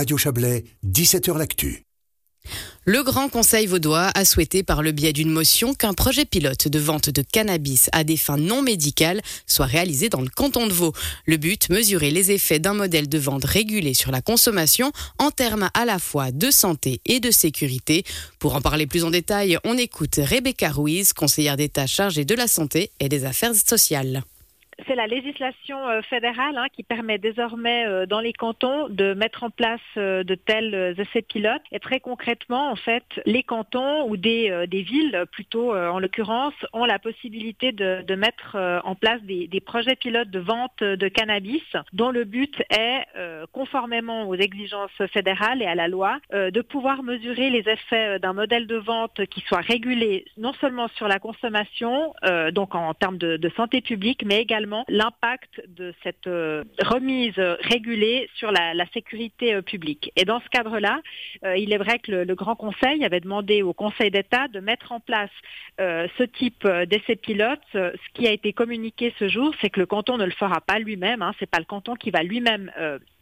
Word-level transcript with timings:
Radio 0.00 0.16
Chablais, 0.16 0.64
17h 0.86 1.36
L'Actu. 1.36 1.84
Le 2.86 3.02
Grand 3.02 3.28
Conseil 3.28 3.66
vaudois 3.66 4.10
a 4.14 4.24
souhaité, 4.24 4.62
par 4.62 4.80
le 4.82 4.92
biais 4.92 5.12
d'une 5.12 5.30
motion, 5.30 5.74
qu'un 5.74 5.92
projet 5.92 6.24
pilote 6.24 6.68
de 6.68 6.78
vente 6.78 7.10
de 7.10 7.20
cannabis 7.20 7.90
à 7.92 8.02
des 8.02 8.16
fins 8.16 8.38
non 8.38 8.62
médicales 8.62 9.20
soit 9.46 9.66
réalisé 9.66 10.08
dans 10.08 10.22
le 10.22 10.30
canton 10.30 10.66
de 10.66 10.72
Vaud. 10.72 10.94
Le 11.26 11.36
but, 11.36 11.68
mesurer 11.68 12.10
les 12.10 12.30
effets 12.30 12.58
d'un 12.58 12.72
modèle 12.72 13.10
de 13.10 13.18
vente 13.18 13.44
régulé 13.44 13.92
sur 13.92 14.10
la 14.10 14.22
consommation 14.22 14.90
en 15.18 15.30
termes 15.30 15.68
à 15.74 15.84
la 15.84 15.98
fois 15.98 16.32
de 16.32 16.50
santé 16.50 17.02
et 17.04 17.20
de 17.20 17.30
sécurité. 17.30 18.04
Pour 18.38 18.54
en 18.54 18.62
parler 18.62 18.86
plus 18.86 19.04
en 19.04 19.10
détail, 19.10 19.58
on 19.64 19.76
écoute 19.76 20.16
Rebecca 20.16 20.70
Ruiz, 20.70 21.12
conseillère 21.12 21.58
d'État 21.58 21.86
chargée 21.86 22.24
de 22.24 22.34
la 22.34 22.48
santé 22.48 22.90
et 23.00 23.10
des 23.10 23.26
affaires 23.26 23.54
sociales 23.54 24.22
c'est 24.86 24.94
la 24.94 25.06
législation 25.06 25.88
euh, 25.88 26.02
fédérale 26.02 26.56
hein, 26.56 26.66
qui 26.72 26.82
permet 26.82 27.18
désormais 27.18 27.86
euh, 27.86 28.06
dans 28.06 28.20
les 28.20 28.32
cantons 28.32 28.88
de 28.88 29.14
mettre 29.14 29.42
en 29.42 29.50
place 29.50 29.80
euh, 29.96 30.22
de 30.24 30.34
tels 30.34 30.94
essais 30.98 31.22
pilotes. 31.22 31.62
Et 31.72 31.80
très 31.80 32.00
concrètement, 32.00 32.70
en 32.70 32.76
fait, 32.76 33.04
les 33.26 33.42
cantons 33.42 34.08
ou 34.08 34.16
des, 34.16 34.66
villes, 34.70 35.24
plutôt 35.32 35.74
en 35.74 35.98
l'occurrence, 35.98 36.54
ont 36.72 36.84
la 36.84 36.98
possibilité 36.98 37.72
de, 37.72 38.14
mettre 38.14 38.56
en 38.84 38.94
place 38.94 39.20
des, 39.22 39.46
des, 39.46 39.60
projets 39.60 39.96
pilotes 39.96 40.30
de 40.30 40.38
vente 40.38 40.82
de 40.82 41.08
cannabis 41.08 41.62
dont 41.92 42.10
le 42.10 42.24
but 42.24 42.54
est, 42.70 43.04
conformément 43.52 44.28
aux 44.28 44.34
exigences 44.34 44.90
fédérales 45.12 45.62
et 45.62 45.66
à 45.66 45.74
la 45.74 45.88
loi, 45.88 46.18
de 46.32 46.60
pouvoir 46.60 47.02
mesurer 47.02 47.50
les 47.50 47.68
effets 47.68 48.18
d'un 48.18 48.32
modèle 48.32 48.66
de 48.66 48.76
vente 48.76 49.24
qui 49.26 49.40
soit 49.42 49.60
régulé 49.60 50.24
non 50.36 50.52
seulement 50.54 50.88
sur 50.96 51.08
la 51.08 51.18
consommation, 51.18 52.14
donc 52.52 52.74
en 52.74 52.94
termes 52.94 53.18
de, 53.18 53.36
de 53.36 53.48
santé 53.50 53.80
publique, 53.80 54.24
mais 54.24 54.40
également 54.40 54.69
l'impact 54.88 55.62
de 55.68 55.94
cette 56.02 56.26
euh, 56.26 56.64
remise 56.82 57.38
régulée 57.38 58.28
sur 58.34 58.50
la, 58.52 58.72
sécurité 58.92 59.54
euh, 59.54 59.62
publique. 59.62 60.10
Et 60.16 60.24
dans 60.24 60.40
ce 60.40 60.48
cadre-là, 60.48 61.00
euh, 61.44 61.56
il 61.56 61.72
est 61.72 61.78
vrai 61.78 61.98
que 61.98 62.10
le, 62.10 62.34
Grand 62.34 62.56
Conseil 62.56 63.04
avait 63.04 63.20
demandé 63.20 63.62
au 63.62 63.72
Conseil 63.72 64.10
d'État 64.10 64.48
de 64.48 64.60
mettre 64.60 64.92
en 64.92 65.00
place 65.00 65.30
ce 65.78 66.22
type 66.24 66.66
d'essai 66.66 67.16
pilote. 67.16 67.60
Ce 67.72 68.12
qui 68.14 68.26
a 68.26 68.32
été 68.32 68.52
communiqué 68.52 69.14
ce 69.18 69.28
jour, 69.28 69.54
c'est 69.60 69.70
que 69.70 69.80
le 69.80 69.86
canton 69.86 70.16
ne 70.16 70.24
le 70.24 70.30
fera 70.30 70.60
pas 70.60 70.78
lui-même. 70.78 71.22
Hein, 71.22 71.32
c'est 71.38 71.50
pas 71.50 71.58
le 71.58 71.64
canton 71.64 71.96
qui 71.96 72.10
va 72.10 72.22
lui-même 72.22 72.70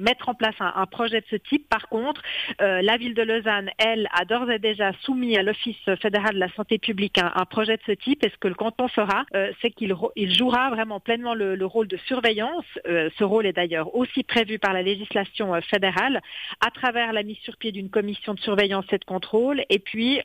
mettre 0.00 0.28
en 0.28 0.34
place 0.34 0.54
un, 0.58 0.86
projet 0.86 1.20
de 1.20 1.26
ce 1.30 1.36
type. 1.36 1.68
Par 1.68 1.88
contre, 1.88 2.22
euh, 2.60 2.82
la 2.82 2.96
ville 2.96 3.14
de 3.14 3.22
Lausanne, 3.22 3.70
elle, 3.78 4.08
a 4.12 4.24
d'ores 4.24 4.50
et 4.50 4.58
déjà 4.58 4.92
soumis 5.02 5.36
à 5.36 5.42
l'Office 5.42 5.76
fédéral 6.00 6.34
de 6.34 6.40
la 6.40 6.50
santé 6.54 6.78
publique 6.78 7.18
un, 7.18 7.44
projet 7.44 7.76
de 7.76 7.82
ce 7.86 7.92
type. 7.92 8.24
Et 8.24 8.30
ce 8.30 8.36
que 8.38 8.48
le 8.48 8.54
canton 8.54 8.88
fera, 8.88 9.24
euh, 9.34 9.52
c'est 9.60 9.70
qu'il 9.70 9.94
il 10.16 10.34
jouera 10.34 10.70
vraiment 10.70 11.00
pleinement 11.00 11.34
le, 11.34 11.64
rôle 11.66 11.86
de 11.86 11.98
surveillance. 12.08 12.64
Euh, 12.88 13.10
ce 13.18 13.24
rôle 13.24 13.46
est 13.46 13.52
d'ailleurs 13.52 13.94
aussi 13.94 14.24
prévu 14.24 14.58
par 14.58 14.72
la 14.72 14.82
législation 14.82 15.60
fédérale 15.62 16.22
à 16.60 16.70
travers 16.70 17.12
la 17.12 17.22
mise 17.22 17.38
sur 17.38 17.56
pied 17.56 17.70
d'une 17.70 17.90
commission 17.90 18.34
de 18.34 18.40
surveillance 18.40 18.86
et 18.92 18.98
de 18.98 19.04
contrôle. 19.04 19.62
Et 19.68 19.78
puis, 19.78 20.20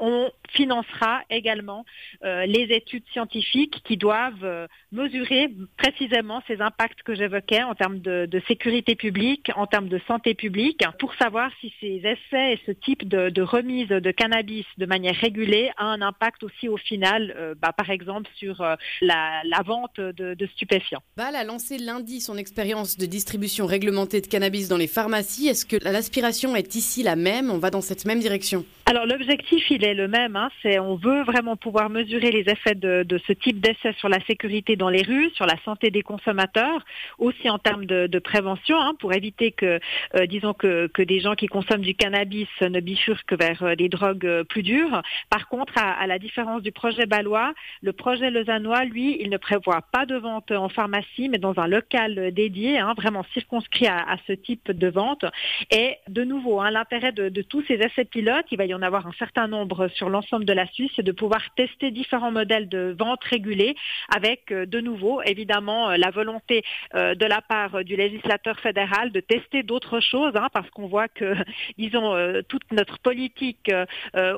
on 0.00 0.30
financera 0.50 1.22
également 1.30 1.84
les 2.22 2.66
études 2.70 3.04
scientifiques 3.12 3.82
qui 3.84 3.96
doivent 3.96 4.68
mesurer 4.92 5.50
précisément 5.76 6.42
ces 6.46 6.60
impacts 6.60 7.02
que 7.02 7.14
j'évoquais 7.14 7.62
en 7.62 7.74
termes 7.74 8.00
de 8.00 8.42
sécurité 8.48 8.94
publique 8.96 9.19
en 9.56 9.66
termes 9.66 9.88
de 9.88 10.00
santé 10.06 10.34
publique, 10.34 10.82
pour 10.98 11.14
savoir 11.14 11.50
si 11.60 11.72
ces 11.80 12.02
essais 12.04 12.54
et 12.54 12.60
ce 12.66 12.72
type 12.72 13.08
de, 13.08 13.42
remise 13.42 13.88
de 13.88 14.10
cannabis 14.10 14.64
de 14.78 14.86
manière 14.86 15.14
régulée 15.14 15.70
a 15.76 15.84
un 15.86 16.02
impact 16.02 16.44
aussi 16.44 16.68
au 16.68 16.76
final, 16.76 17.34
euh, 17.36 17.54
bah, 17.60 17.72
par 17.72 17.90
exemple 17.90 18.28
sur 18.36 18.60
euh, 18.60 18.74
la, 19.00 19.42
vente 19.64 20.00
de, 20.00 20.46
stupéfiants. 20.54 21.02
Val 21.16 21.36
a 21.36 21.44
lancé 21.44 21.78
lundi 21.78 22.20
son 22.20 22.36
expérience 22.36 22.96
de 22.96 23.06
distribution 23.06 23.66
réglementée 23.66 24.20
de 24.20 24.26
cannabis 24.26 24.68
dans 24.68 24.76
les 24.76 24.86
pharmacies. 24.86 25.48
Est-ce 25.48 25.66
que 25.66 25.76
l'aspiration 25.82 26.56
est 26.56 26.74
ici 26.74 27.02
la 27.02 27.16
même? 27.16 27.50
On 27.50 27.58
va 27.58 27.70
dans 27.70 27.80
cette 27.80 28.04
même 28.04 28.20
direction 28.20 28.64
alors 28.90 29.06
l'objectif, 29.06 29.70
il 29.70 29.84
est 29.84 29.94
le 29.94 30.08
même. 30.08 30.34
Hein, 30.34 30.50
c'est 30.62 30.80
on 30.80 30.96
veut 30.96 31.22
vraiment 31.22 31.54
pouvoir 31.54 31.90
mesurer 31.90 32.32
les 32.32 32.50
effets 32.50 32.74
de, 32.74 33.20
ce 33.24 33.32
type 33.32 33.60
d'essais 33.60 33.92
sur 34.00 34.08
la 34.08 34.18
sécurité 34.26 34.74
dans 34.74 34.88
les 34.88 35.02
rues, 35.02 35.30
sur 35.30 35.46
la 35.46 35.54
santé 35.64 35.90
des 35.90 36.02
consommateurs, 36.02 36.84
aussi 37.18 37.48
en 37.48 37.60
termes 37.60 37.86
de, 37.86 38.18
prévention, 38.18 38.76
hein, 38.80 38.94
pour 38.98 39.12
éviter 39.14 39.52
que, 39.52 39.78
euh, 40.16 40.26
disons 40.26 40.54
que, 40.54 40.88
que 40.88 41.02
des 41.02 41.20
gens 41.20 41.36
qui 41.36 41.46
consomment 41.46 41.82
du 41.82 41.94
cannabis 41.94 42.48
ne 42.60 42.80
bifurquent 42.80 43.38
vers 43.38 43.62
euh, 43.62 43.74
des 43.76 43.88
drogues 43.88 44.26
euh, 44.26 44.42
plus 44.42 44.64
dures. 44.64 45.02
Par 45.30 45.46
contre, 45.46 45.74
à, 45.76 46.04
la 46.08 46.18
différence 46.18 46.60
du 46.62 46.72
projet 46.72 47.06
balois, 47.06 47.54
le 47.82 47.92
projet 47.92 48.32
lausannois, 48.32 48.84
lui, 48.84 49.18
il 49.20 49.30
ne 49.30 49.36
prévoit 49.36 49.82
pas 49.92 50.04
de 50.04 50.16
vente 50.16 50.50
en 50.50 50.68
pharmacie, 50.68 51.28
mais 51.28 51.38
dans 51.38 51.56
un 51.60 51.68
local 51.68 52.32
dédié, 52.32 52.80
hein, 52.80 52.94
vraiment 52.96 53.24
circonscrit 53.34 53.86
à, 53.86 54.16
ce 54.26 54.32
type 54.32 54.72
de 54.72 54.88
vente. 54.88 55.24
Et 55.70 55.94
de 56.08 56.24
nouveau, 56.24 56.60
l'intérêt 56.64 57.12
de, 57.12 57.28
de 57.28 57.42
tous 57.42 57.62
ces 57.68 57.74
essais 57.74 58.04
pilotes, 58.04 58.46
il 58.50 58.58
va 58.58 58.64
y 58.66 58.74
en 58.74 58.79
avoir 58.82 59.06
un 59.06 59.12
certain 59.18 59.48
nombre 59.48 59.88
sur 59.88 60.08
l'ensemble 60.08 60.44
de 60.44 60.52
la 60.52 60.66
Suisse 60.68 60.92
et 60.98 61.02
de 61.02 61.12
pouvoir 61.12 61.42
tester 61.56 61.90
différents 61.90 62.30
modèles 62.30 62.68
de 62.68 62.94
vente 62.98 63.22
régulés 63.24 63.74
avec 64.14 64.52
euh, 64.52 64.66
de 64.66 64.80
nouveau 64.80 65.22
évidemment 65.22 65.90
euh, 65.90 65.96
la 65.96 66.10
volonté 66.10 66.62
euh, 66.94 67.14
de 67.14 67.26
la 67.26 67.40
part 67.40 67.84
du 67.84 67.96
législateur 67.96 68.58
fédéral 68.60 69.12
de 69.12 69.20
tester 69.20 69.62
d'autres 69.62 70.00
choses 70.00 70.32
hein, 70.34 70.48
parce 70.52 70.68
qu'on 70.70 70.86
voit 70.86 71.08
que 71.08 71.34
disons 71.78 72.14
toute 72.48 72.70
notre 72.72 72.98
politique 72.98 73.70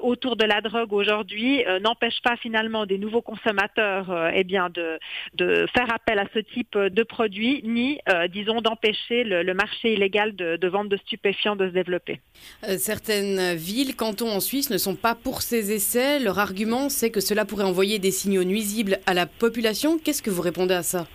autour 0.02 0.36
de 0.36 0.44
la 0.44 0.60
drogue 0.60 0.92
aujourd'hui 0.92 1.64
n'empêche 1.80 2.20
pas 2.22 2.36
finalement 2.36 2.86
des 2.86 2.98
nouveaux 2.98 3.22
consommateurs 3.22 4.30
eh 4.34 4.44
bien 4.44 4.70
de, 4.70 4.98
de 5.34 5.66
faire 5.74 5.92
appel 5.92 6.18
à 6.18 6.26
ce 6.34 6.38
type 6.38 6.76
de 6.76 7.02
produits 7.02 7.60
ni 7.64 7.98
disons 8.30 8.60
d'empêcher 8.60 9.24
le, 9.24 9.54
marché 9.54 9.94
illégal 9.94 10.34
de, 10.34 10.56
de, 10.56 10.68
vente 10.68 10.88
de 10.88 10.96
stupéfiants 10.98 11.56
de 11.56 11.68
se 11.68 11.72
développer. 11.72 12.20
certaines 12.78 13.54
villes, 13.54 13.96
cantons 13.96 14.31
en 14.32 14.40
Suisse 14.40 14.70
ne 14.70 14.78
sont 14.78 14.94
pas 14.94 15.14
pour 15.14 15.42
ces 15.42 15.72
essais. 15.72 16.18
Leur 16.18 16.38
argument, 16.38 16.88
c'est 16.88 17.10
que 17.10 17.20
cela 17.20 17.44
pourrait 17.44 17.64
envoyer 17.64 17.98
des 17.98 18.10
signaux 18.10 18.44
nuisibles 18.44 18.98
à 19.06 19.14
la 19.14 19.26
population. 19.26 19.98
Qu'est-ce 19.98 20.22
que 20.22 20.30
vous 20.30 20.42
répondez 20.42 20.74
à 20.74 20.82
ça? 20.82 21.06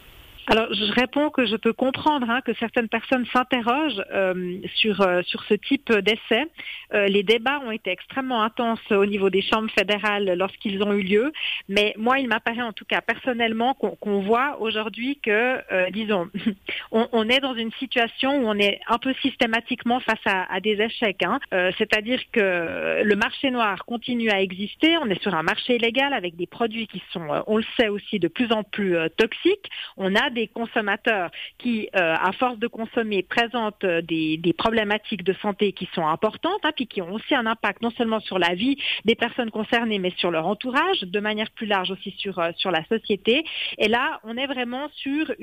Alors, 0.50 0.74
je 0.74 0.94
réponds 0.94 1.30
que 1.30 1.46
je 1.46 1.58
peux 1.58 1.74
comprendre 1.74 2.30
hein, 2.30 2.40
que 2.40 2.54
certaines 2.54 2.88
personnes 2.88 3.26
s'interrogent 3.34 4.02
euh, 4.14 4.60
sur, 4.76 5.02
euh, 5.02 5.22
sur 5.24 5.44
ce 5.44 5.56
type 5.56 5.92
d'essai. 5.92 6.46
Euh, 6.94 7.08
les 7.08 7.22
débats 7.22 7.60
ont 7.66 7.72
été 7.72 7.92
extrêmement 7.92 8.42
intenses 8.42 8.80
au 8.92 9.06
niveau 9.06 9.30
des 9.30 9.42
chambres 9.42 9.70
fédérales 9.78 10.36
lorsqu'ils 10.38 10.82
ont 10.84 10.94
eu 10.94 11.02
lieu, 11.02 11.34
mais 11.68 11.94
moi, 11.98 12.20
il 12.20 12.30
m'apparaît 12.30 12.62
en 12.62 12.72
tout 12.72 12.86
cas 12.86 13.02
personnellement 13.02 13.74
qu'on 13.74 14.22
voit 14.22 14.62
aujourd'hui 14.62 15.20
que, 15.22 15.92
disons, 15.92 16.30
on, 16.92 17.28
est 17.28 17.42
dans 17.42 17.56
une 17.56 17.72
situation 17.74 18.38
où 18.38 18.48
on 18.48 18.58
est 18.58 18.80
un 18.88 19.00
peu 19.00 19.14
systématiquement 19.16 20.00
face 20.00 20.22
à, 20.26 20.60
des 20.62 20.82
échecs. 20.82 21.24
Hein. 21.24 21.40
C'est-à-dire 21.78 22.22
que 22.32 23.04
le 23.04 23.16
marché 23.16 23.52
noir 23.52 23.84
continue 23.86 24.30
à 24.30 24.42
exister, 24.42 24.98
on 24.98 25.10
est 25.10 25.22
sur 25.22 25.36
un 25.36 25.44
marché 25.44 25.76
illégal 25.76 26.14
avec 26.14 26.38
des 26.38 26.48
produits 26.48 26.88
qui 26.88 27.04
sont, 27.12 27.28
on 27.48 27.58
le 27.58 27.66
sait 27.76 27.90
aussi, 27.90 28.20
de 28.20 28.30
plus 28.30 28.52
en 28.54 28.64
plus 28.64 28.96
toxiques. 29.18 29.70
On 29.98 30.16
a 30.16 30.30
des 30.38 30.48
consommateurs 30.48 31.32
qui, 31.58 31.90
euh, 31.96 32.16
à 32.30 32.32
force 32.34 32.60
de 32.60 32.68
consommer, 32.68 33.24
présentent 33.24 33.84
euh, 33.84 34.02
des, 34.02 34.54
problématiques 34.58 35.24
de 35.24 35.34
santé 35.42 35.72
qui 35.72 35.88
sont 35.94 36.08
importantes, 36.08 36.62
hein, 36.64 36.72
puis 36.76 36.88
qui 36.88 37.02
ont 37.02 37.12
aussi 37.14 37.34
un 37.36 37.46
impact 37.46 37.82
non 37.82 37.92
seulement 37.92 38.20
sur 38.20 38.38
la 38.40 38.54
vie 38.54 38.78
des 39.06 39.16
personnes 39.16 39.52
concernées, 39.52 40.00
mais 40.00 40.14
sur 40.18 40.32
leur 40.32 40.46
entourage, 40.48 41.02
de 41.02 41.20
manière 41.20 41.50
plus 41.52 41.66
large 41.66 41.92
aussi 41.92 42.12
sur, 42.18 42.40
euh, 42.40 42.52
sur 42.58 42.72
la 42.72 42.84
société. 42.86 43.44
Et 43.78 43.88
là, 43.88 44.20
on 44.24 44.38
est 44.38 44.48
vraiment 44.48 44.88
sur 44.96 45.34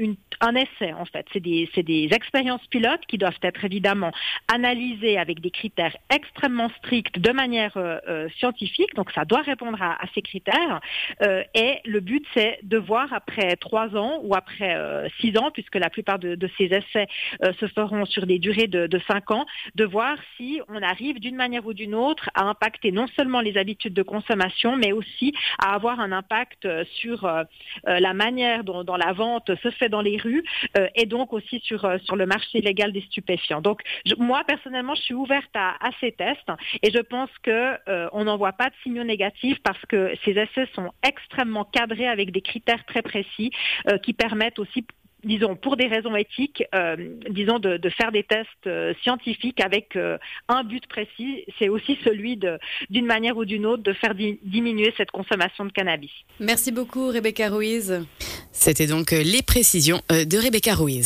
un 0.40 0.54
essai, 0.54 0.92
en 0.92 1.04
fait. 1.06 1.26
C'est 1.32 1.40
des, 1.40 1.68
des 1.76 2.08
expériences 2.12 2.66
pilotes 2.68 3.04
qui 3.08 3.18
doivent 3.18 3.42
être 3.42 3.64
évidemment 3.64 4.12
analysées 4.52 5.18
avec 5.18 5.40
des 5.40 5.50
critères 5.50 5.96
extrêmement 6.14 6.70
stricts 6.78 7.18
de 7.18 7.32
manière 7.32 7.76
scientifique. 8.38 8.94
Donc, 8.94 9.10
ça 9.12 9.24
doit 9.24 9.42
répondre 9.42 9.80
à, 9.82 9.98
ces 10.14 10.22
critères. 10.22 10.80
et 11.54 11.78
le 11.84 12.00
but, 12.00 12.24
c'est 12.34 12.58
de 12.62 12.78
voir 12.78 13.12
après 13.12 13.56
trois 13.56 13.88
ans 13.96 14.20
ou 14.22 14.34
après 14.34 14.74
six 15.20 15.36
ans, 15.38 15.50
puisque 15.50 15.76
la 15.76 15.90
plupart 15.90 16.18
de, 16.18 16.50
ces 16.58 16.64
essais 16.64 17.06
euh, 17.42 17.52
se 17.60 17.66
feront 17.66 18.04
sur 18.04 18.26
des 18.26 18.38
durées 18.38 18.66
de, 18.66 19.00
cinq 19.06 19.30
ans, 19.30 19.46
de 19.74 19.84
voir 19.84 20.16
si 20.36 20.60
on 20.68 20.82
arrive 20.82 21.20
d'une 21.20 21.36
manière 21.36 21.66
ou 21.66 21.72
d'une 21.72 21.94
autre 21.94 22.30
à 22.34 22.44
impacter 22.44 22.92
non 22.92 23.06
seulement 23.16 23.40
les 23.40 23.56
habitudes 23.56 23.94
de 23.94 24.02
consommation, 24.02 24.76
mais 24.76 24.92
aussi 24.92 25.32
à 25.58 25.74
avoir 25.74 26.00
un 26.00 26.12
impact 26.12 26.64
euh, 26.64 26.84
sur 27.00 27.28
la 27.84 28.14
manière 28.14 28.64
dont, 28.64 28.84
la 28.96 29.12
vente 29.12 29.54
se 29.62 29.70
fait 29.70 29.88
dans 29.88 30.00
les 30.00 30.16
rues 30.16 30.44
et 30.94 31.06
donc 31.06 31.32
aussi 31.32 31.60
sur, 31.60 31.80
sur 32.04 32.16
le 32.16 32.26
marché 32.26 32.60
légal 32.60 32.92
des 32.92 33.00
stupéfiants. 33.02 33.60
Donc 33.60 33.82
moi 34.18 34.42
personnellement, 34.46 34.94
je 34.94 35.02
suis 35.02 35.14
ouverte 35.14 35.50
à, 35.54 35.76
ces 36.00 36.12
tests 36.12 36.50
et 36.82 36.90
je 36.90 36.98
pense 36.98 37.30
qu'on 37.44 38.24
n'en 38.24 38.36
voit 38.36 38.52
pas 38.52 38.66
de 38.66 38.74
signaux 38.82 39.04
négatifs 39.04 39.58
parce 39.62 39.80
que 39.86 40.14
ces 40.24 40.32
essais 40.32 40.68
sont 40.74 40.92
extrêmement 41.06 41.64
cadrés 41.64 42.08
avec 42.08 42.30
des 42.30 42.42
critères 42.42 42.84
très 42.84 43.02
précis 43.02 43.50
qui 44.02 44.12
permettent 44.12 44.58
aussi 44.58 44.73
disons, 45.24 45.56
pour 45.56 45.76
des 45.76 45.86
raisons 45.86 46.14
éthiques, 46.16 46.64
euh, 46.74 46.96
disons, 47.30 47.58
de, 47.58 47.78
faire 47.90 48.12
des 48.12 48.22
tests 48.22 48.48
euh, 48.66 48.92
scientifiques 49.02 49.60
avec 49.60 49.96
euh, 49.96 50.18
un 50.48 50.64
but 50.64 50.86
précis, 50.86 51.44
c'est 51.58 51.68
aussi 51.68 51.98
celui 52.04 52.38
d'une 52.90 53.06
manière 53.06 53.36
ou 53.36 53.44
d'une 53.44 53.66
autre, 53.66 53.82
de 53.82 53.92
faire 53.92 54.14
diminuer 54.14 54.92
cette 54.96 55.10
consommation 55.10 55.64
de 55.64 55.72
cannabis. 55.72 56.10
Merci 56.40 56.72
beaucoup, 56.72 57.08
Rebecca 57.08 57.48
Ruiz. 57.48 58.04
C'était 58.52 58.86
donc 58.86 59.10
les 59.10 59.42
précisions 59.42 60.00
de 60.10 60.38
Rebecca 60.38 60.74
Ruiz. 60.74 61.02